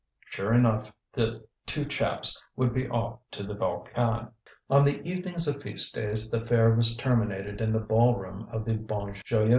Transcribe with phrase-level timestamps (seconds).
[0.31, 4.29] Sure enough the two chaps would be off to the Volcan!
[4.67, 8.65] On the evenings of feast days the fair was terminated in the ball room of
[8.65, 9.49] the Bon Joyeux.